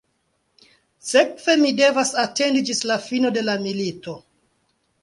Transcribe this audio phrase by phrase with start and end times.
[1.09, 4.19] Sekve mi devas atendi ĝis la fino de la milito.